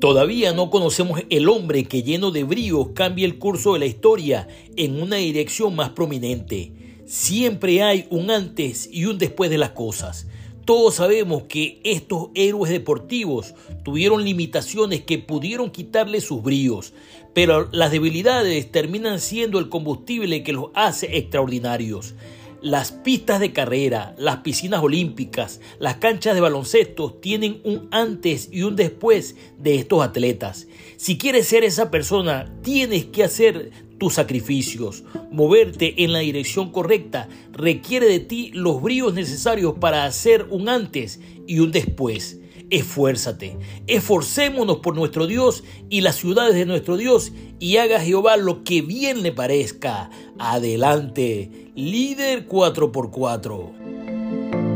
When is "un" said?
8.10-8.30, 9.06-9.16, 27.64-27.88, 28.62-28.76, 40.50-40.68, 41.58-41.72